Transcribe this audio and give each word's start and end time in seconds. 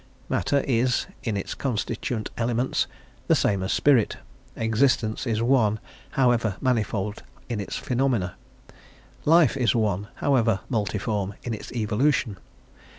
Matter 0.29 0.63
is, 0.67 1.05
in 1.23 1.37
its 1.37 1.53
constituent 1.53 2.31
elements, 2.35 2.87
the 3.27 3.35
same 3.35 3.61
as 3.61 3.71
spirit; 3.71 4.17
existence 4.55 5.27
is 5.27 5.43
one, 5.43 5.79
however 6.17 6.57
manifold 6.59 7.21
in 7.49 7.59
its 7.59 7.75
phenomena; 7.75 8.33
life 9.25 9.55
is 9.55 9.75
one, 9.75 10.07
however 10.15 10.61
multiform 10.69 11.35
in 11.43 11.53
its 11.53 11.71
evolution. 11.73 12.37